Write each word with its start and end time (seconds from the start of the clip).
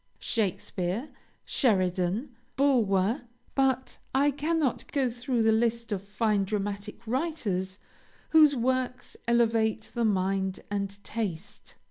Shakespeare, 0.17 1.09
Sheridan, 1.45 2.35
Bulwer, 2.55 3.25
but 3.53 3.99
I 4.15 4.31
cannot 4.31 4.91
go 4.91 5.11
through 5.11 5.43
the 5.43 5.51
list 5.51 5.91
of 5.91 6.01
fine 6.01 6.43
dramatic 6.43 7.05
writers 7.05 7.77
whose 8.31 8.55
works 8.55 9.15
elevate 9.27 9.91
the 9.93 10.03
mind 10.03 10.61
and 10.71 11.03
taste. 11.03 11.75